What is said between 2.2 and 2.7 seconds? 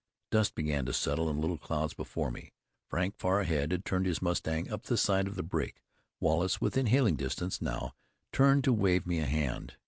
me;